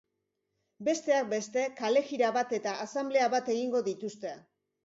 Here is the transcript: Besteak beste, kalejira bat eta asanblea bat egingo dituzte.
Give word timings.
Besteak 0.87 1.27
beste, 1.33 1.67
kalejira 1.81 2.31
bat 2.39 2.57
eta 2.61 2.75
asanblea 2.87 3.31
bat 3.37 3.55
egingo 3.57 3.87
dituzte. 3.93 4.37